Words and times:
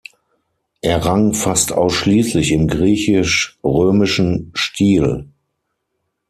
Er 0.81 1.05
rang 1.05 1.35
fast 1.35 1.73
ausschließlich 1.73 2.53
im 2.53 2.67
griechisch-römischen 2.67 4.51
Stil. 4.55 5.29